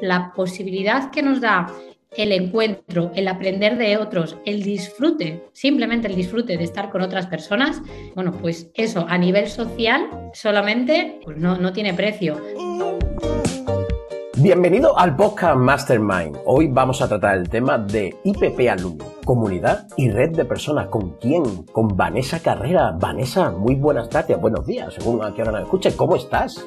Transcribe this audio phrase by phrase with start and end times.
[0.00, 1.66] la posibilidad que nos da
[2.16, 7.26] el encuentro, el aprender de otros, el disfrute, simplemente el disfrute de estar con otras
[7.26, 7.82] personas,
[8.14, 12.40] bueno, pues eso a nivel social solamente pues no, no tiene precio.
[14.36, 16.36] Bienvenido al podcast Mastermind.
[16.44, 20.88] Hoy vamos a tratar el tema de IPP Alumno, comunidad y red de personas.
[20.88, 21.64] ¿Con quién?
[21.72, 22.90] Con Vanessa Carrera.
[22.98, 25.96] Vanessa, muy buenas tardes, buenos días, según a qué hora nos escuche.
[25.96, 26.66] ¿Cómo estás?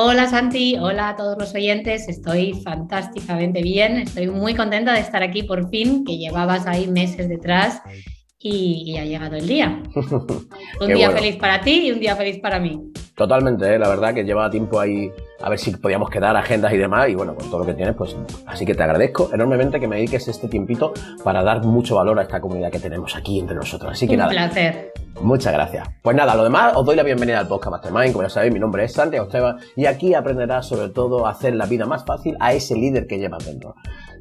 [0.00, 5.24] Hola Santi, hola a todos los oyentes, estoy fantásticamente bien, estoy muy contenta de estar
[5.24, 7.82] aquí por fin, que llevabas ahí meses detrás
[8.38, 9.82] y, ha llegado el día.
[10.80, 12.80] un día feliz para ti y un día feliz para mí.
[13.16, 13.76] Totalmente, ¿eh?
[13.76, 17.16] la verdad que lleva tiempo ahí a ver si podíamos quedar agendas y demás, y
[17.16, 20.28] bueno, con todo lo que tienes, pues así que te agradezco enormemente que me dediques
[20.28, 20.92] este tiempito
[21.24, 23.90] para dar mucho valor a esta comunidad que tenemos aquí entre nosotros.
[23.90, 24.30] Así que Un nada.
[24.30, 24.92] placer.
[25.20, 25.88] Muchas gracias.
[26.02, 28.12] Pues nada, lo demás, os doy la bienvenida al podcast Mastermind.
[28.12, 31.56] Como ya sabéis, mi nombre es Santiago Esteban y aquí aprenderás sobre todo a hacer
[31.56, 33.74] la vida más fácil a ese líder que llevas dentro.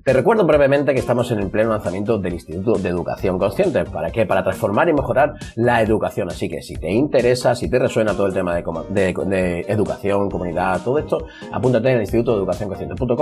[0.07, 3.83] Te recuerdo brevemente que estamos en el pleno lanzamiento del Instituto de Educación Consciente.
[3.83, 4.25] ¿Para qué?
[4.25, 6.29] Para transformar y mejorar la educación.
[6.29, 10.97] Así que si te interesa, si te resuena todo el tema de, educación, comunidad, todo
[10.97, 12.69] esto, apúntate en el Instituto de Educación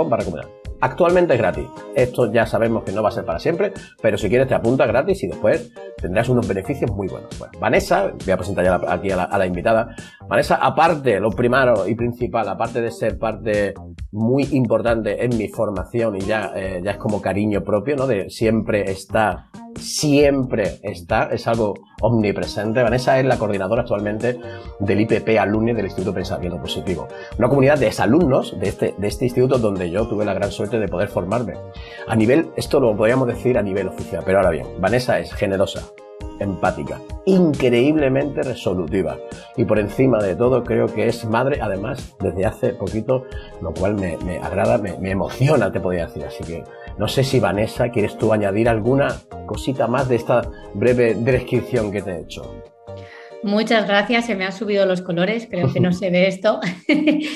[0.08, 0.48] para comunidad.
[0.80, 1.66] Actualmente es gratis.
[1.96, 4.86] Esto ya sabemos que no va a ser para siempre, pero si quieres te apuntas
[4.86, 7.30] gratis y después tendrás unos beneficios muy buenos.
[7.58, 9.94] Vanessa, voy a presentar ya aquí a la, invitada.
[10.28, 13.74] Vanessa, aparte, lo primero y principal, aparte de ser parte
[14.12, 18.06] muy importante en mi formación y ya, eh, ya es como cariño propio, ¿no?
[18.06, 22.82] De siempre está, siempre está, es algo omnipresente.
[22.82, 24.38] Vanessa es la coordinadora actualmente
[24.80, 27.08] del IPP Alumni del Instituto Pensamiento Positivo.
[27.38, 30.78] Una comunidad de exalumnos de este, de este instituto donde yo tuve la gran suerte
[30.78, 31.54] de poder formarme.
[32.06, 35.85] A nivel, esto lo podríamos decir a nivel oficial, pero ahora bien, Vanessa es generosa,
[36.40, 39.16] empática, increíblemente resolutiva
[39.56, 43.24] y por encima de todo creo que es madre además desde hace poquito,
[43.60, 46.24] lo cual me, agrada, me, me, emociona, te podría decir.
[46.24, 46.64] Así que
[46.98, 49.08] no sé si Vanessa, ¿quieres tú añadir alguna
[49.46, 50.42] cosita más de esta
[50.74, 52.54] breve descripción que te he hecho?
[53.42, 56.60] Muchas gracias, se me han subido los colores, creo que no se ve esto.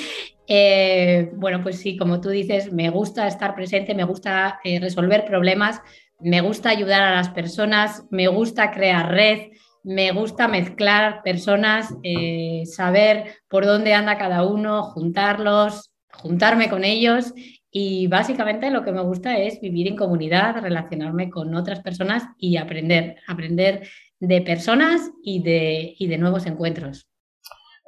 [0.53, 5.23] Eh, bueno, pues sí, como tú dices, me gusta estar presente, me gusta eh, resolver
[5.23, 5.81] problemas,
[6.23, 9.51] me gusta ayudar a las personas, me gusta crear red,
[9.83, 17.33] me gusta mezclar personas, eh, saber por dónde anda cada uno, juntarlos, juntarme con ellos
[17.71, 22.57] y básicamente lo que me gusta es vivir en comunidad, relacionarme con otras personas y
[22.57, 23.87] aprender, aprender
[24.19, 27.07] de personas y de, y de nuevos encuentros.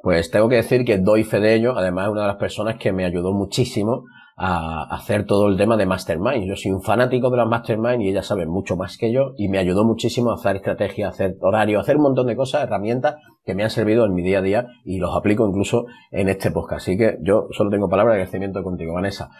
[0.02, 2.76] Pues tengo que decir que doy fe de ello, además es una de las personas
[2.76, 4.04] que me ayudó muchísimo
[4.36, 6.44] a hacer todo el tema de Mastermind.
[6.44, 9.48] Yo soy un fanático de las Mastermind y ella sabe mucho más que yo y
[9.48, 12.64] me ayudó muchísimo a hacer estrategia, a hacer horario, a hacer un montón de cosas,
[12.64, 16.28] herramientas que me han servido en mi día a día y los aplico incluso en
[16.28, 16.82] este podcast.
[16.82, 19.30] Así que yo solo tengo palabras de agradecimiento contigo, Vanessa.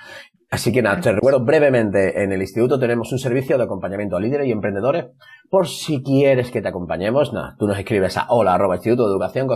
[0.54, 4.20] Así que nada, te recuerdo brevemente, en el instituto tenemos un servicio de acompañamiento a
[4.20, 5.06] líderes y emprendedores.
[5.50, 9.10] Por si quieres que te acompañemos, nada, tú nos escribes a hola arroba instituto de
[9.10, 9.48] educación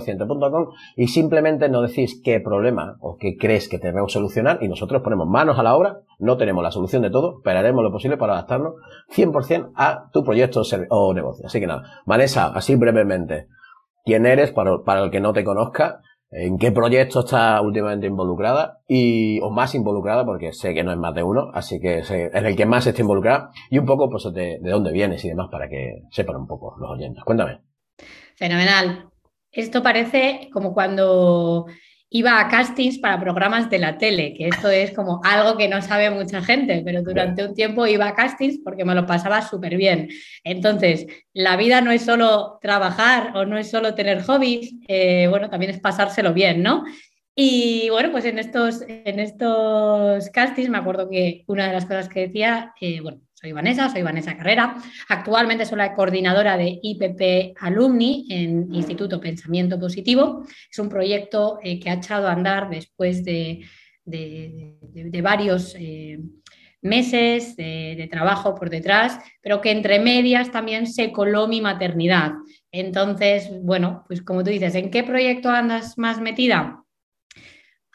[0.97, 5.01] y simplemente nos decís qué problema o qué crees que tenemos que solucionar y nosotros
[5.01, 8.17] ponemos manos a la obra, no tenemos la solución de todo, pero haremos lo posible
[8.17, 8.75] para adaptarnos
[9.15, 11.47] 100% a tu proyecto o negocio.
[11.47, 13.47] Así que nada, Vanessa, así brevemente,
[14.05, 16.01] ¿quién eres para, para el que no te conozca?
[16.31, 20.99] En qué proyecto está últimamente involucrada y o más involucrada porque sé que no es
[20.99, 24.25] más de uno, así que es el que más está involucrada y un poco pues
[24.33, 27.25] de dónde vienes y demás para que sepan un poco los oyentes.
[27.25, 27.61] Cuéntame.
[28.37, 29.09] Fenomenal.
[29.51, 31.67] Esto parece como cuando
[32.11, 35.83] iba a castings para programas de la tele, que esto es como algo que no
[35.83, 39.77] sabe mucha gente, pero durante un tiempo iba a castings porque me lo pasaba súper
[39.77, 40.09] bien.
[40.43, 45.51] Entonces, la vida no es solo trabajar o no es solo tener hobbies, eh, bueno,
[45.51, 46.85] también es pasárselo bien, ¿no?
[47.35, 52.09] Y bueno, pues en estos, en estos castings me acuerdo que una de las cosas
[52.09, 54.77] que decía, eh, bueno, soy Vanessa, soy Vanessa Carrera.
[55.09, 60.45] Actualmente soy la coordinadora de IPP Alumni en Instituto Pensamiento Positivo.
[60.69, 63.65] Es un proyecto eh, que ha echado a andar después de,
[65.23, 66.19] varios eh,
[66.83, 72.33] meses de, trabajo por detrás, pero que entre medias también se coló mi maternidad.
[72.73, 76.83] Entonces, bueno, pues como tú dices, ¿en qué proyecto andas más metida?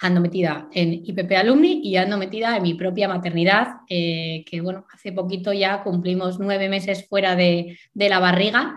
[0.04, 4.86] Ando metida en IPP Alumni y ando metida en mi propia maternidad, eh, que bueno,
[4.94, 8.76] hace poquito ya cumplimos nueve meses fuera de, la barriga,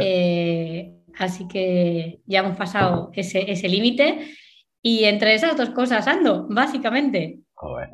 [0.00, 4.20] eh, así que ya hemos pasado ese, ese límite.
[4.80, 7.40] Y entre esas dos cosas ando, básicamente.
[7.60, 7.88] Joder,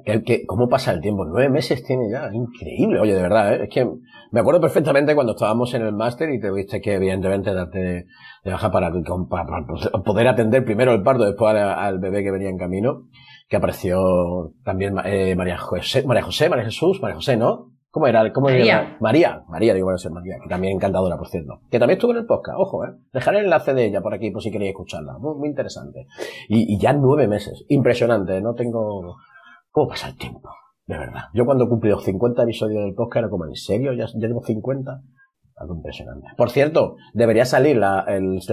[0.47, 1.25] cómo pasa el tiempo?
[1.25, 3.63] Nueve meses tiene ya, increíble, oye, de verdad, ¿eh?
[3.63, 3.89] es que
[4.31, 8.05] me acuerdo perfectamente cuando estábamos en el máster y te viste que evidentemente darte
[8.45, 8.93] de baja para,
[10.05, 13.05] poder atender primero el parto, después al, bebé que venía en camino.
[13.49, 17.71] que apareció también eh, María José, María José, María Jesús, María José, ¿no?
[17.91, 18.31] ¿Cómo era?
[18.35, 18.81] ¿Cómo María.
[18.81, 18.97] Era?
[19.01, 21.61] María, María, digo, bueno, ser María, que también encantadora, por cierto.
[21.71, 22.91] Que también estuvo en el podcast, ojo, ¿eh?
[23.15, 25.17] Dejaré el enlace de ella por aquí por si queréis escucharla.
[25.19, 26.07] Muy, muy interesante.
[26.51, 27.65] Y, y, ya nueve meses.
[27.69, 29.17] Impresionante, no tengo...
[29.75, 30.51] ¿Cómo pasa el tiempo?
[30.87, 31.23] De verdad.
[31.35, 33.93] Yo cuando cumplí los 50 episodios del podcast era como, ¿en serio?
[33.93, 35.03] ¿Ya, ya llevo 50?
[35.57, 36.29] Algo impresionante.
[36.37, 38.07] Por cierto, debería salir la,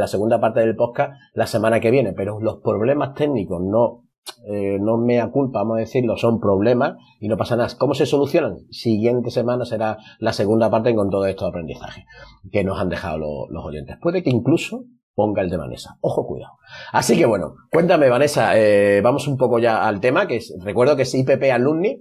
[0.07, 4.07] segunda parte del podcast la semana que viene, pero los problemas técnicos no
[4.47, 7.69] eh, no me culpa, vamos a decirlo, son problemas y no pasa nada.
[7.77, 8.57] ¿Cómo se solucionan?
[8.71, 12.05] Siguiente semana será la segunda parte con todo esto de aprendizaje
[12.51, 13.97] que nos han dejado los oyentes.
[14.01, 14.85] Puede que incluso
[15.21, 15.97] ponga el de Vanessa.
[16.01, 16.53] Ojo, cuidado.
[16.91, 20.95] Así que bueno, cuéntame, Vanessa, eh, vamos un poco ya al tema, que es, recuerdo
[20.95, 21.99] que es IPP Alumni.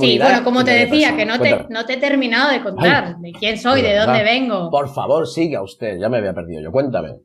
[0.00, 3.32] Sí, bueno, como te decía, que no te, no te, he terminado de contar de
[3.32, 4.70] quién soy, de dónde vengo.
[4.70, 6.70] Por favor, siga usted, ya me había perdido yo.
[6.70, 7.16] Cuéntame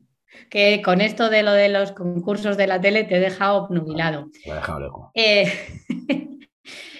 [0.50, 4.26] que con esto de lo de los concursos de la tele te he dejado obnubilado.
[4.44, 5.10] Me he dejado loco.
[5.14, 5.52] Eh,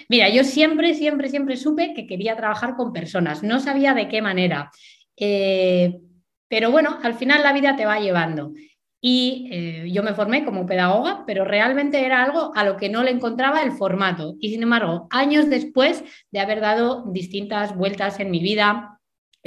[0.09, 3.43] mira, yo siempre, siempre, siempre supe que quería trabajar con personas.
[3.43, 4.71] No sabía de qué manera.
[5.15, 5.99] Eh,
[6.47, 8.53] pero bueno, al final la vida te va llevando.
[8.99, 13.03] Y eh, yo me formé como pedagoga, pero realmente era algo a lo que no
[13.03, 14.35] le encontraba el formato.
[14.39, 18.97] Y sin embargo, años después de haber dado distintas vueltas en mi vida,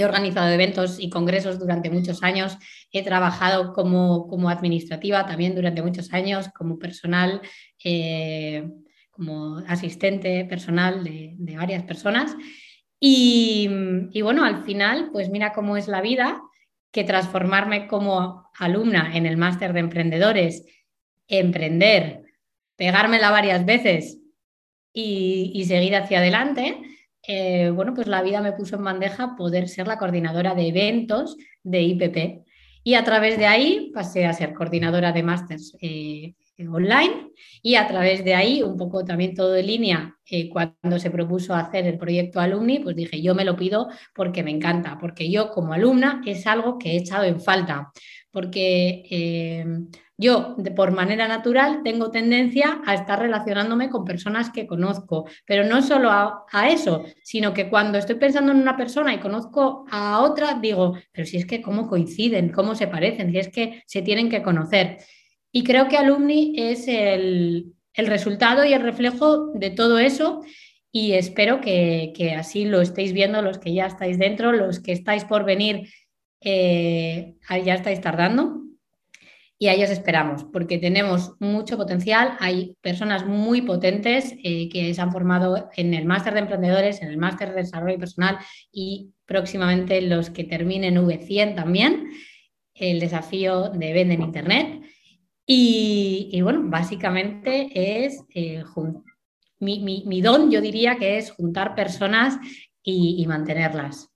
[0.00, 2.56] He organizado eventos y congresos durante muchos años,
[2.90, 7.42] he trabajado como, como administrativa también durante muchos años, como personal,
[7.84, 8.66] eh,
[9.10, 12.34] como asistente personal de, varias personas.
[12.98, 13.68] Y,
[14.12, 16.40] y, bueno, al final, pues mira cómo es la vida,
[16.90, 20.64] que transformarme como alumna en el máster de emprendedores,
[21.28, 22.24] emprender,
[22.76, 24.18] pegármela varias veces
[24.92, 26.78] y, seguir hacia adelante,
[27.26, 31.36] eh, bueno, pues la vida me puso en bandeja poder ser la coordinadora de eventos
[31.62, 32.44] de IPP.
[32.82, 36.34] Y a través de ahí pasé a ser coordinadora de másters eh,
[36.68, 37.30] online
[37.62, 41.54] y a través de ahí, un poco también todo en línea, eh, cuando se propuso
[41.54, 45.50] hacer el proyecto Alumni, pues dije, yo me lo pido porque me encanta, porque yo
[45.50, 47.90] como alumna es algo que he echado en falta,
[48.30, 49.88] porque
[50.20, 55.80] yo, por manera natural, tengo tendencia a estar relacionándome con personas que conozco, pero no
[55.80, 60.58] solo a, eso, sino que cuando estoy pensando en una persona y conozco a otra,
[60.60, 64.28] digo, pero si es que cómo coinciden, cómo se parecen, si es que se tienen
[64.28, 64.98] que conocer.
[65.52, 70.42] Y creo que Alumni es el, resultado y el reflejo de todo eso
[70.90, 75.24] y espero que, así lo estéis viendo los que ya estáis dentro, los que estáis
[75.24, 75.88] por venir,
[76.40, 78.60] eh, ya estáis tardando
[79.62, 82.34] y a ellos esperamos, porque tenemos mucho potencial.
[82.40, 87.08] Hay personas muy potentes eh, que se han formado en el máster de emprendedores, en
[87.08, 88.38] el máster de desarrollo personal
[88.72, 92.08] y próximamente los que terminen V100 también,
[92.74, 94.80] el desafío de Vende en Internet.
[95.52, 98.62] Y, bueno, básicamente es eh,
[99.58, 102.38] mi, don, yo diría que es juntar personas
[102.84, 104.12] y, y mantenerlas.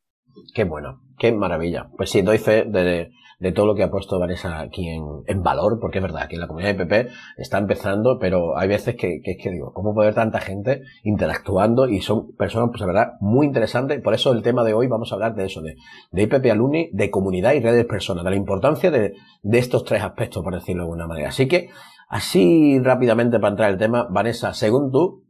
[0.54, 1.90] Qué bueno, qué maravilla.
[1.96, 5.78] Pues sí, doy fe de de todo lo que ha puesto Vanessa aquí en, valor,
[5.80, 9.36] porque es verdad que la comunidad de PP está empezando, pero hay veces que, que,
[9.36, 11.88] que digo, ¿cómo poder tanta gente interactuando?
[11.88, 14.00] Y son personas, pues la verdad, muy interesantes.
[14.00, 15.76] Por eso el tema de hoy vamos a hablar de eso, de,
[16.12, 20.02] de IPP Alumni, de comunidad y redes personas, de la importancia de, de estos tres
[20.02, 21.28] aspectos, por decirlo de alguna manera.
[21.28, 21.68] Así que,
[22.08, 25.24] así rápidamente para entrar el tema, Vanessa, según tú,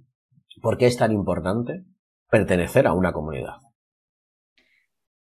[0.62, 1.84] ¿por qué es tan importante
[2.30, 3.54] pertenecer a una comunidad?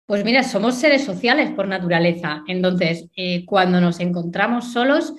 [0.07, 2.45] Pues mira, somos seres sociales por naturaleza.
[2.47, 5.13] Entonces, eh, cuando nos encontramos solos,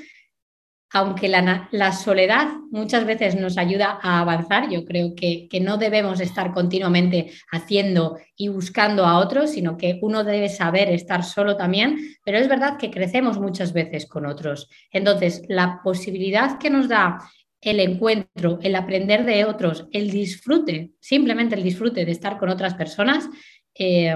[0.92, 6.22] aunque la, soledad muchas veces nos ayuda a avanzar, yo creo que, que, no debemos
[6.22, 11.98] estar continuamente haciendo y buscando a otros, sino que uno debe saber estar solo también,
[12.24, 14.70] pero es verdad que crecemos muchas veces con otros.
[14.90, 17.20] Entonces, la posibilidad que nos da
[17.60, 22.76] el encuentro, el aprender de otros, el disfrute, simplemente el disfrute de estar con otras
[22.76, 23.30] personas,
[23.76, 24.16] eh,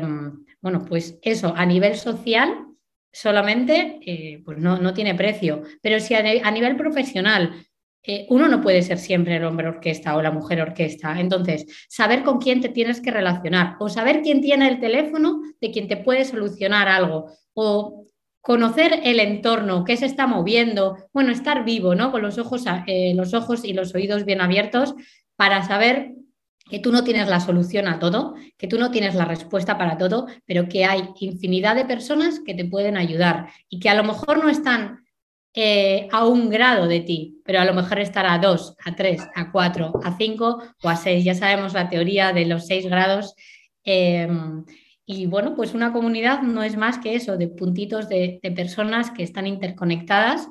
[0.62, 2.68] bueno, pues eso a nivel social
[3.12, 7.66] solamente eh, pues no, tiene precio, pero si a, nivel profesional
[8.04, 11.20] eh, uno no puede ser siempre el hombre orquesta o la mujer orquesta.
[11.20, 15.72] Entonces, saber con quién te tienes que relacionar o saber quién tiene el teléfono de
[15.72, 18.08] quien te puede solucionar algo o
[18.42, 22.12] conocer el entorno, qué se está moviendo, bueno, estar vivo, ¿no?
[22.12, 24.96] Con los ojos, eh, los ojos y los oídos bien abiertos
[25.36, 26.14] para saber
[26.72, 29.98] que tú no tienes la solución a todo, que tú no tienes la respuesta para
[29.98, 34.06] todo, pero que hay infinidad de personas que te pueden ayudar y que a lo
[34.06, 35.04] mejor no están
[35.54, 39.22] eh, a un grado de ti, pero a lo mejor estar a dos, a tres,
[39.36, 41.26] a cuatro, a cinco o a seis.
[41.26, 43.36] Ya sabemos la teoría de los seis grados.
[43.84, 44.64] Em,
[45.06, 49.12] y bueno, pues una comunidad no es más que eso, de puntitos de, de personas
[49.12, 50.48] que están interconectadas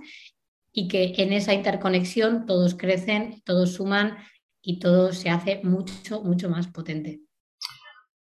[0.71, 4.19] y que en esa interconexión todos crecen, todos suman
[4.63, 7.21] y todo se hace mucho, mucho más potente.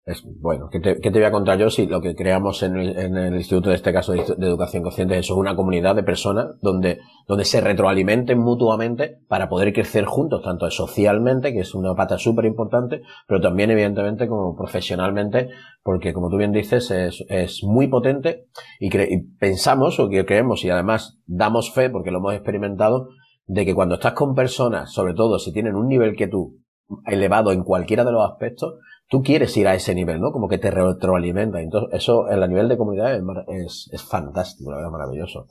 [0.08, 3.72] Es, bueno, ¿qué te, voy a contar yo si lo que creamos en el, instituto,
[3.72, 8.40] en este caso de, educación consciente, es una comunidad de personas donde, donde se retroalimenten
[8.40, 13.70] mutuamente para poder crecer juntos, tanto socialmente, que es una pata súper importante, pero también
[13.70, 15.50] evidentemente como profesionalmente,
[15.84, 18.46] porque como tú bien dices, es, es muy potente
[18.80, 23.10] y, y pensamos o que creemos y además damos fe, porque lo hemos experimentado,
[23.48, 26.60] de que cuando estás con personas, sobre todo si tienen un nivel que tú
[27.06, 28.76] elevado en cualquiera de los aspectos,
[29.10, 30.32] tú quieres ir a ese nivel, ¿no?
[30.32, 31.62] Como que te retroalimenta.
[31.62, 33.16] Entonces, eso en el nivel de comunidad
[33.48, 35.48] es, es, fantástico, la verdad, maravilloso.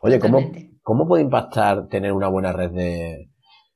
[0.00, 0.50] Oye, ¿cómo,
[0.82, 3.30] ¿cómo puede impactar tener una buena red de,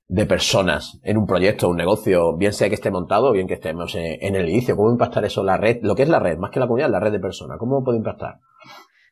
[0.07, 3.55] de personas en un proyecto, un negocio, bien sea que esté montado o bien que
[3.55, 4.77] estemos en, el inicio?
[4.77, 5.79] ¿Cómo impactar eso la red?
[5.83, 7.59] Lo que es la red, más que la comunidad, la red de personas.
[7.59, 8.39] ¿Cómo puede impactar?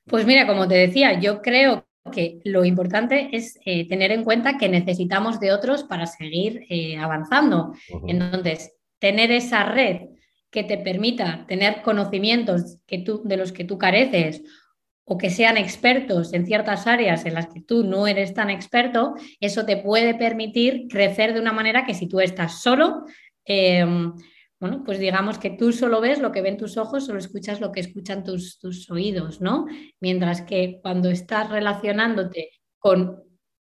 [0.06, 4.58] Pues mira, como te decía, yo creo que lo importante es eh, tener en cuenta
[4.58, 7.74] que necesitamos de otros para seguir eh, avanzando.
[8.06, 10.08] Entonces, tener esa red
[10.50, 14.42] que te permita tener conocimientos que tú, de los que tú careces
[15.04, 19.14] o que sean expertos en ciertas áreas en las que tú no eres tan experto,
[19.40, 23.04] eso te puede permitir crecer de una manera que si tú estás solo,
[23.44, 24.12] em,
[24.62, 27.72] bueno, pues digamos que tú solo ves lo que ven tus ojos, solo escuchas lo
[27.72, 29.66] que escuchan tus, tus oídos, ¿no?
[29.98, 33.24] Mientras que cuando estás relacionándote con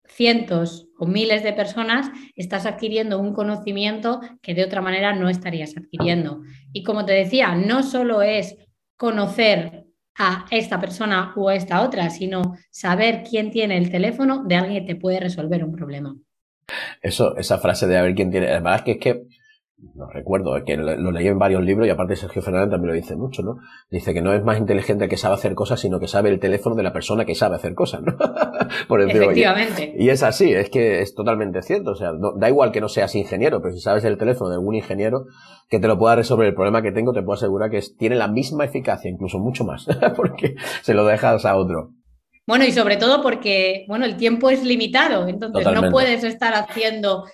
[0.06, 5.74] cientos o miles de personas, estás adquiriendo un conocimiento que de otra manera no estarías
[5.78, 6.42] adquiriendo.
[6.74, 8.54] Y como te decía, no solo es
[8.98, 9.86] conocer
[10.18, 14.84] a esta persona o a esta otra, sino saber quién tiene el teléfono de alguien
[14.84, 16.14] que te puede resolver un problema.
[17.00, 19.22] Eso, esa frase de a ver quién tiene, además que es que
[19.94, 23.16] no recuerdo, que lo, leí en varios libros y aparte Sergio Fernández también lo dice
[23.16, 23.58] mucho, ¿no?
[23.90, 26.38] Dice que no es más inteligente el que sabe hacer cosas, sino que sabe el
[26.38, 28.16] teléfono de la persona que sabe hacer cosas, ¿no?
[28.88, 29.94] Por Efectivamente.
[29.98, 33.14] Y, es así, es que es totalmente cierto, o sea, da igual que no seas
[33.14, 35.26] ingeniero, pero si sabes el teléfono de algún ingeniero
[35.68, 38.28] que te lo pueda resolver el problema que tengo, te puedo asegurar que tiene la
[38.28, 39.86] misma eficacia, incluso mucho más,
[40.16, 41.90] porque se lo dejas a otro.
[42.46, 47.24] Bueno, y sobre todo porque, bueno, el tiempo es limitado, entonces no puedes estar haciendo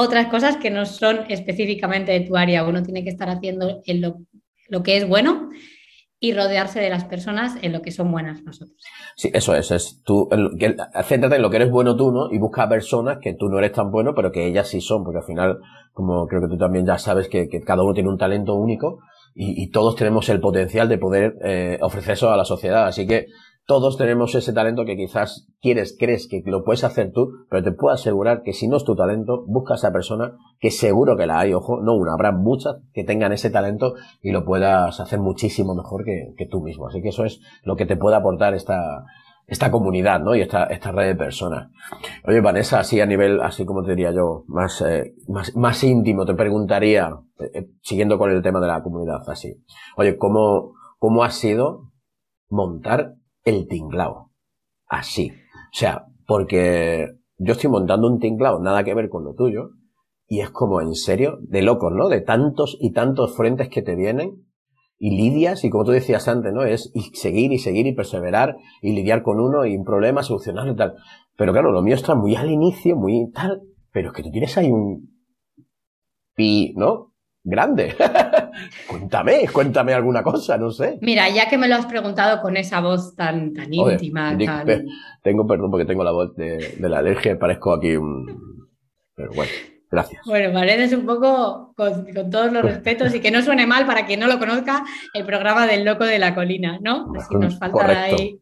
[0.00, 2.64] otras cosas que no son específicamente de tu área.
[2.64, 5.48] Uno tiene que estar haciendo en lo, que es bueno
[6.20, 8.80] y rodearse de las personas en lo que son buenas nosotros.
[9.16, 10.42] Sí, eso es, es tú, en
[11.42, 12.32] lo que eres bueno tú, ¿no?
[12.32, 15.18] Y busca personas que tú no eres tan bueno, pero que ellas sí son, porque
[15.18, 15.58] al final,
[15.92, 19.00] como creo que tú también ya sabes que, cada uno tiene un talento único
[19.34, 22.86] y, todos tenemos el potencial de poder eh, ofrecer eso a la sociedad.
[22.86, 23.26] Así que
[23.68, 27.70] todos tenemos ese talento que quizás quieres, crees que lo puedes hacer tú, pero te
[27.70, 31.26] puedo asegurar que si no es tu talento, busca a esa persona que seguro que
[31.26, 35.20] la hay, ojo, no una, habrá muchas que tengan ese talento y lo puedas hacer
[35.20, 36.86] muchísimo mejor que, tú mismo.
[36.86, 39.04] Así que eso es lo que te puede aportar esta,
[39.46, 40.34] esta comunidad, ¿no?
[40.34, 41.70] Y esta, esta red de personas.
[42.26, 46.24] Oye, Vanessa, así a nivel, así como te diría yo, más, eh, más, más íntimo,
[46.24, 49.62] te preguntaría, eh, eh, siguiendo con el tema de la comunidad, así.
[49.98, 51.90] Oye, ¿cómo, cómo ha sido
[52.48, 53.17] montar
[53.48, 54.30] el tinglao.
[54.86, 55.30] Así.
[55.30, 59.70] O sea, porque yo estoy montando un tinglao, nada que ver con lo tuyo,
[60.26, 62.08] y es como, en serio, de locos, ¿no?
[62.08, 64.44] De tantos y tantos frentes que te vienen,
[64.98, 66.64] y lidias, y como tú decías antes, ¿no?
[66.64, 70.76] Es seguir y seguir y perseverar, y lidiar con uno, y un problema, solucionarlo y
[70.76, 70.96] tal.
[71.36, 73.62] Pero claro, lo mío está muy al inicio, muy tal,
[73.92, 75.08] pero es que tú tienes ahí un
[76.34, 77.07] pi, ¿no?
[77.48, 77.96] Grande.
[78.88, 80.98] cuéntame, cuéntame alguna cosa, no sé.
[81.00, 84.36] Mira, ya que me lo has preguntado con esa voz tan, tan íntima.
[85.22, 88.68] Tengo perdón porque tengo la voz de, la alergia, parezco aquí un...
[89.14, 89.50] Pero bueno.
[89.90, 90.20] Gracias.
[90.26, 94.20] Bueno, pareces un poco, con, todos los respetos, y que no suene mal para quien
[94.20, 97.10] no lo conozca, el programa del Loco de la Colina, ¿no?
[97.16, 98.38] Así nos falta ahí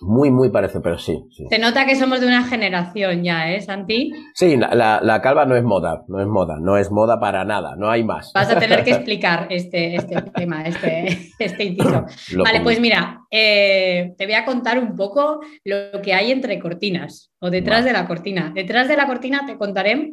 [0.00, 4.12] muy, muy parece, pero sí, Se nota que somos de una generación ya, ¿eh, Santi?
[4.34, 7.74] Sí, la, la, calva no es moda, no es moda, no es moda para nada,
[7.76, 8.32] no hay más.
[8.34, 12.04] Vas a tener que explicar este, este tema, este, este inciso.
[12.44, 17.32] vale, pues mira, eh, te voy a contar un poco lo que hay entre cortinas
[17.40, 18.52] o detrás de la cortina.
[18.54, 20.12] Detrás de la cortina te contaré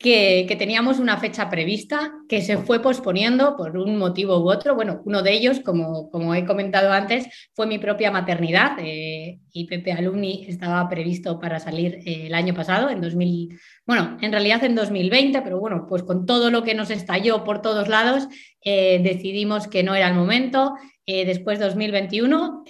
[0.00, 4.74] que, teníamos una fecha prevista que se fue posponiendo por un motivo u otro.
[4.74, 8.78] Bueno, uno de ellos, como, como he comentado antes, fue mi propia maternidad.
[8.80, 14.16] Eh, y Pepe Alumni estaba previsto para salir eh, el año pasado, en 2000, bueno,
[14.22, 17.86] en realidad en 2020, pero bueno, pues con todo lo que nos estalló por todos
[17.88, 18.26] lados,
[18.64, 20.74] eh, decidimos que no era el momento.
[21.06, 22.62] después 2021,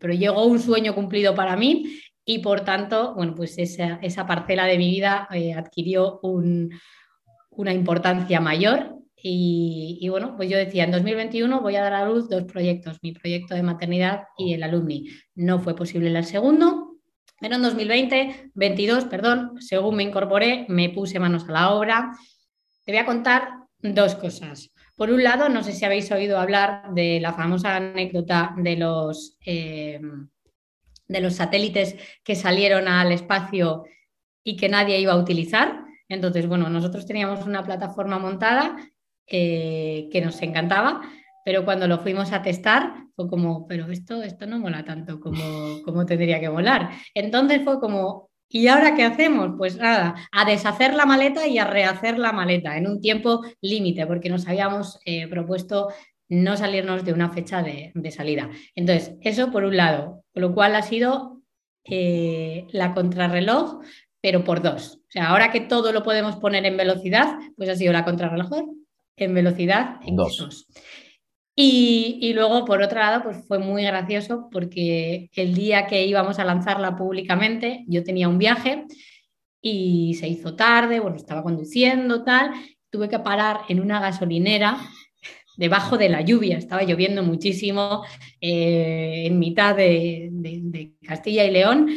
[0.00, 4.66] pero llegó un sueño cumplido para mí y por tanto, bueno, pues esa, esa parcela
[4.66, 8.96] de mi vida eh, adquirió una importancia mayor
[9.28, 13.12] y, bueno, pues yo decía, en 2021 voy a dar a luz dos proyectos, mi
[13.12, 15.08] proyecto de maternidad y el alumni.
[15.34, 16.98] No fue posible el segundo,
[17.40, 22.12] Pero en 2020, 22, perdón, según me incorporé, me puse manos a la obra.
[22.84, 23.48] Te voy a contar
[23.80, 24.70] dos cosas.
[24.94, 29.36] Por un lado, no sé si habéis oído hablar de la famosa anécdota de los,
[29.44, 30.00] eh,
[31.08, 33.84] de los satélites que salieron al espacio
[34.44, 35.84] y que nadie iba a utilizar.
[36.08, 38.76] Entonces, bueno, nosotros teníamos una plataforma montada
[39.26, 41.00] eh, que nos encantaba,
[41.44, 45.82] pero cuando lo fuimos a testar fue como, pero esto, esto no mola tanto como,
[45.84, 46.90] como tendría que molar.
[47.14, 49.52] Entonces fue como, ¿y ahora qué hacemos?
[49.56, 54.06] Pues nada, a deshacer la maleta y a rehacer la maleta en un tiempo límite,
[54.06, 55.88] porque nos habíamos eh, propuesto
[56.28, 58.50] no salirnos de una fecha de, salida.
[58.74, 61.42] Entonces, eso por un lado, lo cual ha sido
[61.84, 63.80] eh, la contrarreloj,
[64.20, 65.00] pero por dos.
[65.08, 68.50] O sea, ahora que todo lo podemos poner en velocidad, pues ha sido la contrarreloj
[69.16, 70.66] en velocidad en dos.
[71.58, 76.44] Y, luego, por otro lado, pues fue muy gracioso porque el día que íbamos a
[76.44, 78.84] lanzarla públicamente, yo tenía un viaje
[79.62, 82.50] y se hizo tarde, bueno, estaba conduciendo, tal,
[82.90, 84.78] tuve que parar en una gasolinera
[85.56, 88.04] debajo de la lluvia, estaba lloviendo muchísimo
[88.40, 91.88] eh, en mitad de, de, Castilla y León,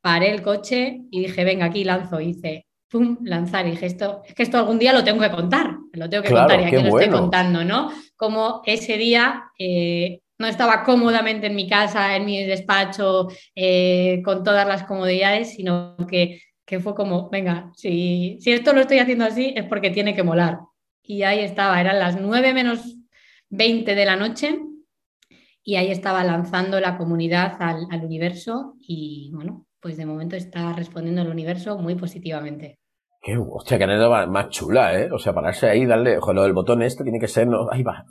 [0.00, 3.66] paré el coche y dije, venga, aquí lanzo, hice pum, lanzar.
[3.66, 6.30] Y dije, esto, es que esto algún día lo tengo que contar, lo tengo que
[6.30, 7.90] contar y aquí lo estoy contando, ¿no?
[8.16, 14.44] Como ese día eh, no estaba cómodamente en mi casa, en mi despacho, eh, con
[14.44, 19.24] todas las comodidades, sino que, que fue como, venga, si, si esto lo estoy haciendo
[19.24, 20.60] así es porque tiene que molar.
[21.02, 22.97] Y ahí estaba, eran las 9 menos
[23.50, 24.60] 20 de la noche
[25.62, 31.22] y ahí estaba lanzando la comunidad al, universo y bueno, pues de momento está respondiendo
[31.22, 32.78] el universo muy positivamente.
[33.20, 35.10] Qué, hostia, qué anécdota más chula, ¿eh?
[35.12, 37.82] O sea, pararse ahí, darle, ojo, lo del botón este tiene que ser, no, ahí
[37.82, 38.04] va,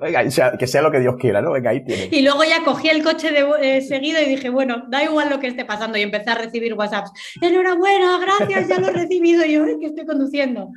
[0.00, 0.22] venga,
[0.58, 1.52] que sea lo que Dios quiera, ¿no?
[1.52, 2.08] Venga, ahí tiene.
[2.10, 5.40] Y luego ya cogí el coche de, eh, seguido y dije, bueno, da igual lo
[5.40, 7.12] que esté pasando y empecé a recibir WhatsApps.
[7.40, 10.68] Enhorabuena, gracias, ya lo he recibido yo, que estoy conduciendo.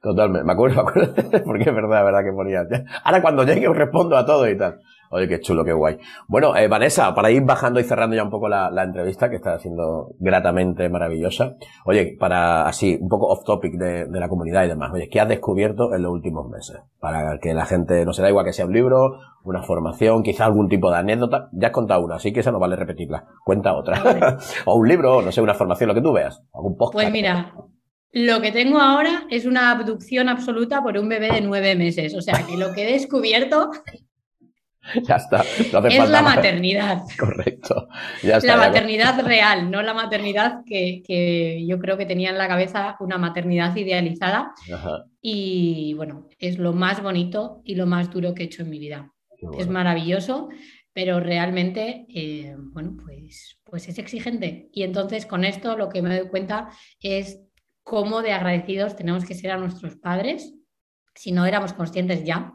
[0.00, 2.66] Totalmente, me acuerdo, me acuerdo, porque es verdad, verdad que ponía.
[3.04, 4.80] Ahora cuando llegue os respondo a todo y tal.
[5.12, 5.98] Oye, qué chulo, qué guay.
[6.26, 9.58] Bueno, eh, Vanessa, para ir bajando y cerrando ya un poco la, entrevista, que está
[9.58, 11.56] siendo gratamente maravillosa.
[11.84, 14.90] Oye, para así, un poco off topic de, la comunidad y demás.
[14.94, 16.80] Oye, ¿qué has descubierto en los últimos meses?
[16.98, 20.46] Para que la gente, no se da igual que sea un libro, una formación, quizá
[20.46, 21.50] algún tipo de anécdota.
[21.52, 23.26] Ya has contado una, así que esa no vale repetirla.
[23.44, 24.38] Cuenta otra.
[24.64, 26.42] o un libro, no sé, una formación, lo que tú veas.
[26.54, 26.94] Algún podcast.
[26.94, 27.52] Pues mira,
[28.12, 32.14] lo que tengo ahora es una abducción absoluta por un bebé de nueve meses.
[32.14, 33.70] O sea que lo que he descubierto
[35.02, 35.44] ya está.
[35.88, 37.02] es la maternidad.
[37.18, 37.88] Correcto.
[38.22, 43.18] la maternidad real, no la maternidad que, yo creo que tenía en la cabeza una
[43.18, 44.52] maternidad idealizada.
[45.20, 48.78] Y bueno, es lo más bonito y lo más duro que he hecho en mi
[48.78, 49.12] vida.
[49.58, 50.48] Es maravilloso,
[50.92, 54.68] pero realmente, eh, bueno, pues, pues es exigente.
[54.72, 57.40] Y entonces con esto lo que me doy cuenta es
[57.82, 60.54] cómo de agradecidos tenemos que ser a nuestros padres,
[61.14, 62.52] si no éramos conscientes ya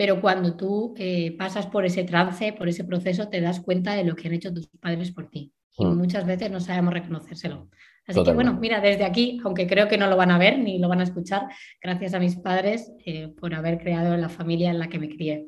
[0.00, 4.02] pero cuando tú eh, pasas por ese trance, por ese proceso, te das cuenta de
[4.02, 5.52] lo que han hecho tus padres por ti.
[5.76, 5.94] Y mm.
[5.94, 7.68] muchas veces no sabemos reconocérselo.
[8.06, 10.78] Así que bueno, mira, desde aquí, aunque creo que no lo van a ver ni
[10.78, 11.48] lo van a escuchar,
[11.82, 15.46] gracias a mis padres eh, por haber creado la familia en la que me crié.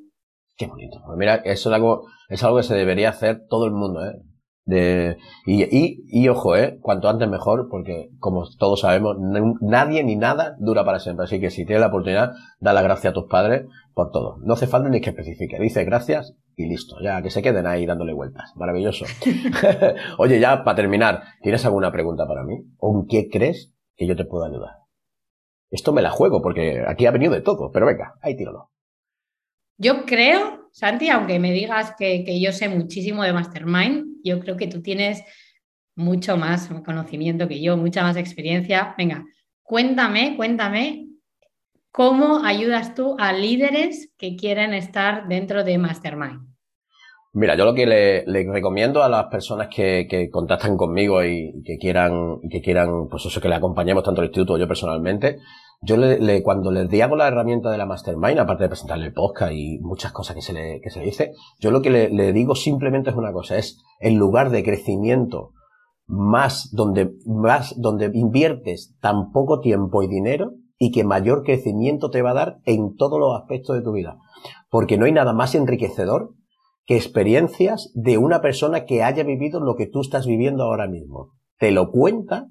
[0.54, 1.00] Qué bonito.
[1.06, 4.20] Pues mira, eso es algo, es algo que se debería hacer todo el mundo, ¿eh?
[4.64, 9.16] De, y, y, y, ojo, eh, cuanto antes mejor, porque como todos sabemos,
[9.60, 11.24] nadie ni nada dura para siempre.
[11.24, 14.36] Así que si tienes la oportunidad, da la gracia a tus padres por todo.
[14.42, 15.58] No hace falta ni que especifique.
[15.58, 16.96] Dice gracias y listo.
[17.02, 18.52] Ya que se queden ahí dándole vueltas.
[18.56, 19.04] Maravilloso.
[20.18, 22.58] Oye, ya para terminar, ¿tienes alguna pregunta para mí?
[22.78, 24.82] ¿O en qué crees que yo te puedo ayudar?
[25.70, 28.71] Esto me la juego porque aquí ha venido de todo, pero venga, ahí tíralo.
[29.82, 34.68] Yo creo, Santi, aunque me digas que, yo sé muchísimo de Mastermind, yo creo que
[34.68, 35.24] tú tienes
[35.96, 38.94] mucho más conocimiento que yo, mucha más experiencia.
[38.96, 39.24] Venga,
[39.64, 41.08] cuéntame, cuéntame
[41.90, 46.46] cómo ayudas tú a líderes que quieren estar dentro de Mastermind.
[47.32, 52.38] Mira, yo lo que le, recomiendo a las personas que, contactan conmigo y, que quieran,
[52.48, 55.40] que quieran, pues eso, que le acompañemos tanto el instituto yo personalmente,
[55.84, 59.52] yo le, cuando les hago la herramienta de la Mastermind, aparte de presentarle el podcast
[59.52, 63.10] y muchas cosas que se le, que se dice, yo lo que le, digo simplemente
[63.10, 65.50] es una cosa, es el lugar de crecimiento
[66.06, 72.22] más donde, más donde inviertes tan poco tiempo y dinero y que mayor crecimiento te
[72.22, 74.18] va a dar en todos los aspectos de tu vida.
[74.70, 76.34] Porque no hay nada más enriquecedor
[76.86, 81.30] que experiencias de una persona que haya vivido lo que tú estás viviendo ahora mismo.
[81.58, 82.48] Te lo cuenta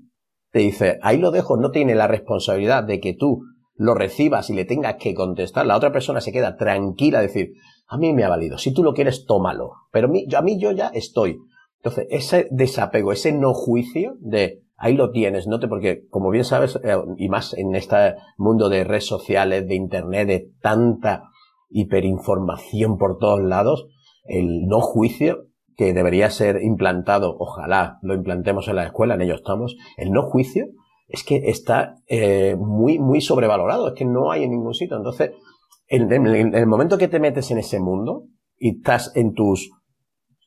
[0.51, 3.41] te dice, ahí lo dejo, no tiene la responsabilidad de que tú
[3.75, 7.53] lo recibas y le tengas que contestar, la otra persona se queda tranquila a decir,
[7.87, 10.87] a mí me ha valido, si tú lo quieres, tómalo, pero a mí yo ya
[10.87, 11.39] estoy.
[11.77, 16.43] Entonces, ese desapego, ese no juicio de ahí lo tienes, no te, porque como bien
[16.43, 21.29] sabes, eh, y más en este mundo de redes sociales, de internet, de tanta
[21.69, 23.87] hiperinformación por todos lados,
[24.25, 25.45] el no juicio
[25.81, 30.21] que debería ser implantado, ojalá lo implantemos en la escuela, en ello estamos, el no
[30.21, 30.67] juicio
[31.07, 34.95] es que está eh, muy, muy sobrevalorado, es que no hay en ningún sitio.
[34.95, 35.31] Entonces,
[35.87, 36.11] en,
[36.53, 38.25] el momento que te metes en ese mundo
[38.59, 39.71] y estás en tus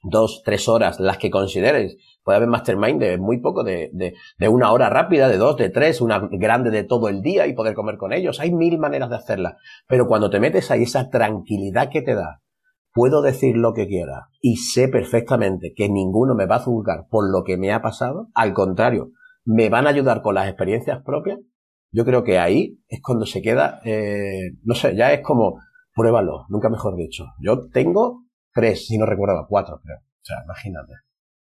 [0.04, 4.48] dos, tres horas, las que consideres, puede haber mastermind de muy poco, de, de, de,
[4.48, 7.74] una hora rápida, de dos, de tres, una grande de todo el día y poder
[7.74, 8.38] comer con ellos.
[8.38, 9.56] Hay mil maneras de hacerla.
[9.88, 12.43] Pero cuando te metes ahí, esa tranquilidad que te da,
[12.94, 17.30] puedo decir lo que quiera y sé perfectamente que ninguno me va a juzgar por
[17.30, 19.10] lo que me ha pasado, al contrario,
[19.44, 21.40] me van a ayudar con las experiencias propias,
[21.90, 25.60] yo creo que ahí es cuando se queda, eh, no sé, ya es como,
[25.94, 27.26] pruébalo, nunca mejor dicho.
[27.38, 29.98] Yo tengo tres, si no recuerdo, cuatro, creo.
[29.98, 30.92] O sea, imagínate.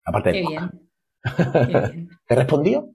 [0.05, 0.91] Aparte Qué de bien.
[1.67, 2.09] Qué bien.
[2.27, 2.94] ¿Te respondió?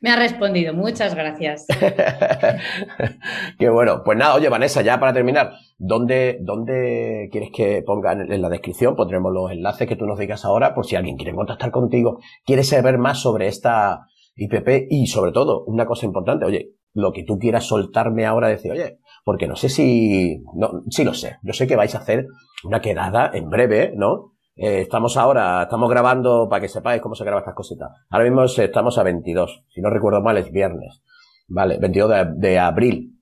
[0.00, 1.66] Me ha respondido, muchas gracias.
[3.58, 4.02] Qué bueno.
[4.04, 8.96] Pues nada, oye, Vanessa, ya para terminar, ¿dónde, dónde quieres que ponga en, la descripción?
[8.96, 12.64] Pondremos los enlaces que tú nos digas ahora por si alguien quiere contactar contigo, quiere
[12.64, 17.38] saber más sobre esta IPP y sobre todo, una cosa importante, oye, lo que tú
[17.38, 21.66] quieras soltarme ahora, decir, oye, porque no sé si, no, sí lo sé, yo sé
[21.66, 22.26] que vais a hacer
[22.64, 24.37] una quedada en breve, ¿no?
[24.58, 27.90] Eh, estamos ahora, estamos grabando, para que sepáis cómo se graban estas cositas.
[28.10, 31.00] Ahora mismo estamos a 22, si no recuerdo mal es viernes,
[31.46, 31.78] ¿vale?
[31.78, 33.14] 22 de, de abril.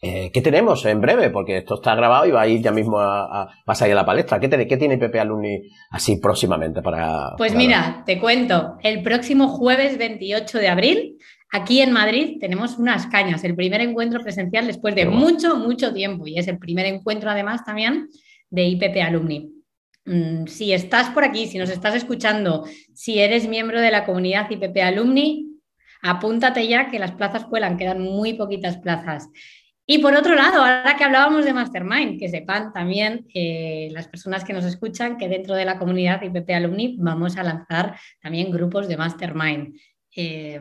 [0.00, 1.28] Eh, ¿Qué tenemos en breve?
[1.28, 3.92] Porque esto está grabado y va a ir ya mismo a, a, vas a ir
[3.92, 4.40] a la palestra.
[4.40, 7.34] ¿Qué, tiene, ¿Qué tiene Pepe Alumni así próximamente para...?
[7.36, 8.78] Pues para mira, te cuento.
[8.82, 11.18] El próximo jueves 28 de abril,
[11.52, 13.44] aquí en Madrid, tenemos unas cañas.
[13.44, 16.26] El primer encuentro presencial después de mucho, mucho tiempo.
[16.26, 18.08] Y es el primer encuentro además también
[18.48, 19.59] de IPP Alumni.
[20.04, 24.50] Mm, si estás por aquí, si nos estás escuchando, si eres miembro de la comunidad
[24.50, 25.46] IPP Alumni,
[26.02, 29.28] apúntate ya que las plazas cuelan, quedan muy poquitas plazas.
[29.86, 34.44] Y por otro lado, ahora que hablábamos de Mastermind, que sepan también eh, las personas
[34.44, 38.86] que nos escuchan que dentro de la comunidad IPP Alumni vamos a lanzar también grupos
[38.86, 39.74] de Mastermind.
[40.14, 40.60] Eh,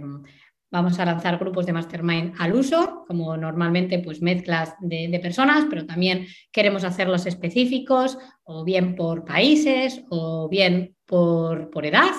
[0.71, 5.65] vamos a lanzar grupos de Mastermind al uso, como normalmente pues mezclas de, de, personas,
[5.69, 12.12] pero también queremos hacerlos específicos, o bien por países, o bien por, por edad.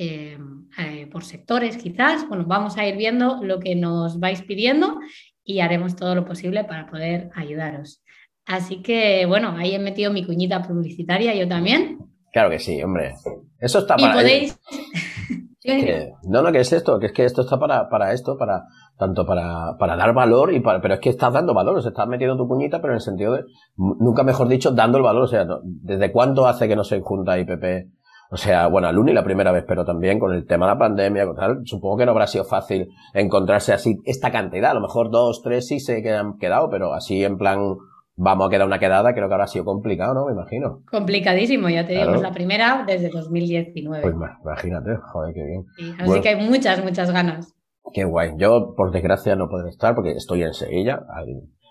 [0.00, 0.38] Eh,
[0.78, 5.00] eh, por sectores quizás, bueno, vamos a ir viendo lo que nos vais pidiendo
[5.42, 8.04] y haremos todo lo posible para poder ayudaros.
[8.46, 11.98] Así que, bueno, ahí he metido mi cuñita publicitaria, yo también.
[12.32, 13.14] Claro que sí, hombre.
[13.58, 14.14] Eso está y para...
[14.14, 14.56] podéis...
[15.76, 18.64] Que, no, no, que es esto, que es que esto está para, para esto, para
[18.98, 21.90] tanto para, para dar valor y para, pero es que estás dando valor, o sea,
[21.90, 23.44] estás metiendo tu cuñita, pero en el sentido de,
[23.76, 27.38] nunca mejor dicho, dando el valor, o sea, ¿desde cuándo hace que no se junta
[27.38, 27.90] IPP?
[28.30, 30.78] O sea, bueno, al UNI la primera vez, pero también con el tema de la
[30.78, 34.80] pandemia, con tal, supongo que no habrá sido fácil encontrarse así esta cantidad, a lo
[34.80, 37.76] mejor dos, tres sí se han quedado, pero así en plan,
[38.18, 40.26] vamos a quedar una quedada, creo que habrá sido complicado, ¿no?
[40.26, 40.82] Me imagino.
[40.90, 42.08] Complicadísimo, ya te claro.
[42.08, 44.02] digo, es la primera desde 2019.
[44.02, 45.64] Pues imagínate, joder, qué bien.
[45.76, 47.54] Sí, así bueno, que hay muchas, muchas ganas.
[47.92, 48.32] Qué guay.
[48.36, 51.00] Yo, por desgracia, no podré estar porque estoy en Sevilla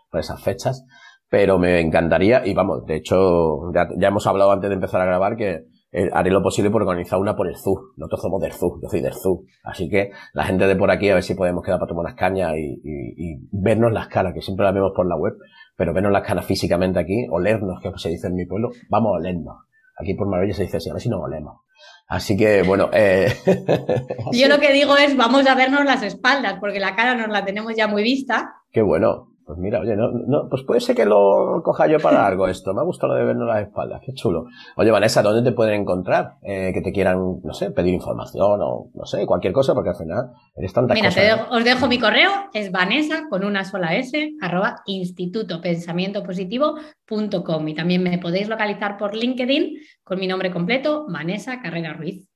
[0.10, 0.86] por esas fechas,
[1.30, 5.06] pero me encantaría, y vamos, de hecho, ya, ya hemos hablado antes de empezar a
[5.06, 7.92] grabar que eh, haré lo posible por organizar una por el ZU.
[7.98, 9.46] Nosotros somos del ZU, yo soy del ZU.
[9.64, 12.16] Así que la gente de por aquí a ver si podemos quedar para tomar unas
[12.16, 15.34] cañas y, y, y vernos las caras, que siempre las vemos por la web,
[15.78, 19.20] pero vernos las caras físicamente aquí, olernos, que se dice en mi pueblo, vamos a
[19.20, 19.58] olernos.
[20.00, 21.62] Aquí por Marbella se dice así, a ver si nos olemos.
[22.08, 22.90] Así que, bueno.
[22.94, 23.32] Eh...
[24.32, 27.46] Yo lo que digo es, vamos a vernos las espaldas, porque la cara nos la
[27.46, 28.56] tenemos ya muy vista.
[28.72, 29.37] Qué bueno.
[29.48, 32.74] Pues mira, oye, no, no, pues puede ser que lo coja yo para algo esto.
[32.74, 34.48] Me ha gustado lo de vernos las espaldas, qué chulo.
[34.76, 36.34] Oye, Vanessa, ¿dónde te pueden encontrar?
[36.42, 39.96] Eh, que te quieran, no sé, pedir información o no sé, cualquier cosa, porque al
[39.96, 41.32] final eres tanta Mira, ¿eh?
[41.50, 48.18] os dejo mi correo, es vanessa con una sola S, arroba institutopensamientopositivo.com y también me
[48.18, 52.28] podéis localizar por LinkedIn con mi nombre completo, Vanessa Carrera Ruiz.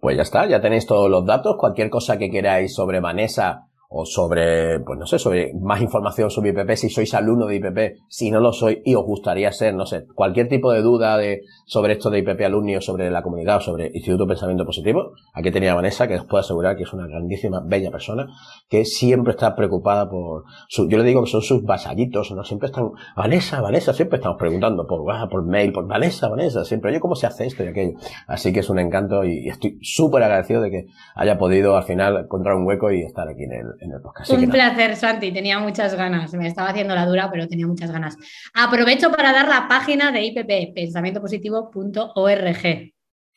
[0.00, 1.56] Pues ya está, ya tenéis todos los datos.
[1.58, 6.50] Cualquier cosa que queráis sobre Vanessa o sobre, pues no sé, sobre más información sobre
[6.50, 9.84] IPP, si sois alumno de IPP, si no lo sois y os gustaría ser, no
[9.84, 13.56] sé, cualquier tipo de duda de, sobre esto de IPP alumni o sobre la comunidad
[13.56, 16.92] o sobre Instituto Pensamiento Positivo, aquí tenía a Vanessa, que os puedo asegurar que es
[16.92, 18.28] una grandísima, bella persona,
[18.68, 22.68] que siempre está preocupada por, su, yo le digo que son sus vasallitos, no siempre
[22.68, 27.00] están, Vanessa, Vanessa, siempre estamos preguntando por WhatsApp, por mail, por Vanessa, Vanessa, siempre, oye,
[27.00, 27.98] ¿cómo se hace esto y aquello?
[28.28, 32.18] Así que es un encanto y, estoy súper agradecido de que haya podido al final
[32.18, 34.30] encontrar un hueco y estar aquí en el, en el podcast.
[34.30, 35.32] Un placer, Santi.
[35.32, 36.32] Tenía muchas ganas.
[36.34, 38.16] Me estaba haciendo la dura, pero tenía muchas ganas.
[38.54, 42.92] Aprovecho para dar la página de IPP, pensamientopositivo.org.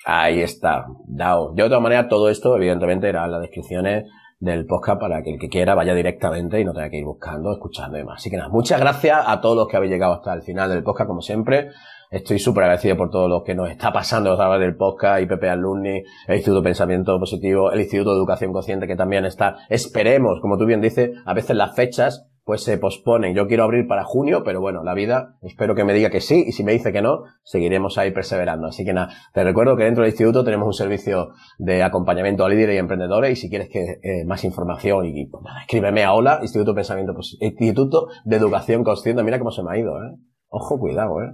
[0.06, 1.53] Ahí está, dao.
[1.53, 4.03] De otra manera, todo esto, evidentemente, era en las descripciones
[4.43, 7.53] del podcast para que el que quiera vaya directamente y no tenga que ir buscando,
[7.53, 8.15] escuchando y demás.
[8.17, 10.84] Así que nada, muchas gracias a todos los que habéis llegado hasta el final del
[10.84, 11.69] podcast, como siempre.
[12.13, 15.45] Estoy súper agradecido por todo lo que nos está pasando a través del podcast, IPP
[15.45, 19.58] Alumni, el Instituto de Pensamiento Positivo, el Instituto de Educación Consciente que también está.
[19.67, 23.34] Esperemos, como tú bien dices, a veces las fechas pues se posponen.
[23.34, 26.43] Yo quiero abrir para junio, pero bueno, la vida espero que me diga que sí
[26.45, 28.67] y si me dice que no, seguiremos ahí perseverando.
[28.67, 32.49] Así que nada, te recuerdo que dentro del instituto tenemos un servicio de acompañamiento a
[32.49, 36.13] líderes y emprendedores y si quieres que eh, más información y pues nada, escríbeme a
[36.13, 39.23] hola, Instituto Pensamiento Instituto de Educación Consciente.
[39.23, 40.15] Mira cómo se me ha ido, ¿eh?
[40.56, 41.34] Ojo, cuidado, ¿eh?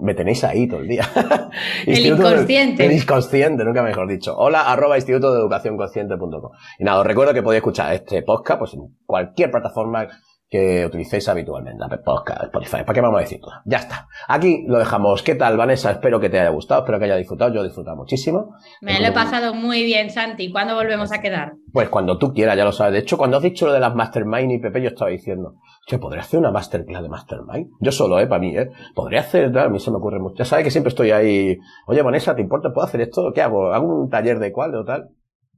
[0.00, 1.04] Me, tenéis ahí todo el día.
[1.86, 2.86] el inconsciente.
[2.86, 4.34] el inconsciente, nunca mejor dicho.
[4.34, 6.52] Hola, arroba instituto de educación consciente.com.
[6.78, 10.08] Y nada, os recuerdo que podéis escuchar este podcast pues en cualquier plataforma
[10.48, 13.40] que utilicéis habitualmente, Apple Podcast, Spotify, ¿para qué vamos a decir?
[13.64, 14.08] Ya está.
[14.28, 15.22] Aquí lo dejamos.
[15.22, 15.90] ¿Qué tal, Vanessa?
[15.90, 17.52] Espero que te haya gustado, espero que haya disfrutado.
[17.52, 18.54] Yo he disfrutado muchísimo.
[18.80, 20.52] Me lo he pasado muy bien, Santi.
[20.52, 21.54] ¿Cuándo volvemos a quedar?
[21.72, 22.92] Pues cuando tú quieras, ya lo sabes.
[22.92, 25.56] De hecho, cuando has dicho lo de las Mastermind y Pepe, yo estaba diciendo,
[25.86, 27.70] che, ¿podría hacer una Masterclass de Mastermind?
[27.80, 28.28] Yo solo, ¿eh?
[28.28, 28.70] Para mí, ¿eh?
[28.94, 30.36] Podría hacer, a mí se me ocurre mucho.
[30.38, 32.72] Ya sabes que siempre estoy ahí, oye, Vanessa, ¿te importa?
[32.72, 33.32] ¿Puedo hacer esto?
[33.34, 33.72] ¿Qué hago?
[33.72, 35.10] ¿Hago un taller de cuál o tal?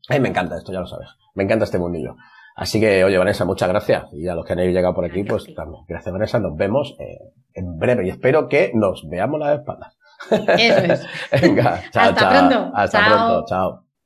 [0.09, 1.09] A mí me encanta esto, ya lo sabes.
[1.35, 2.17] Me encanta este mundillo.
[2.59, 4.05] Así que, oye, Vanessa, muchas gracias.
[4.13, 5.85] Y a los que han llegado por aquí, pues también.
[5.87, 6.41] Gracias, Vanessa.
[6.41, 7.19] Nos vemos eh,
[7.55, 9.97] en breve y espero que nos veamos las espaldas.
[10.31, 11.07] Eso es.
[11.43, 12.31] Venga, chao, Hasta chao.
[12.49, 12.71] pronto.
[12.75, 13.09] Hasta Chao.
[13.09, 13.45] pronto.
[13.49, 13.88] Chao.